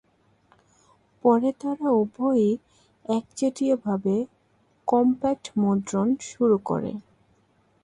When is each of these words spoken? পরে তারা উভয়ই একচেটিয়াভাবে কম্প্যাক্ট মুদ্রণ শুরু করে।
পরে 1.23 1.49
তারা 1.61 1.87
উভয়ই 2.01 2.51
একচেটিয়াভাবে 3.09 4.15
কম্প্যাক্ট 4.87 5.45
মুদ্রণ 5.57 6.07
শুরু 6.29 6.57
করে। 6.65 6.91